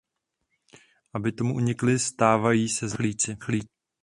Aby 1.13 1.31
tomu 1.31 1.55
unikli, 1.55 1.99
stávají 1.99 2.69
se 2.69 2.87
z 2.87 2.97
nich 2.97 3.15
uprchlíci. 3.33 3.67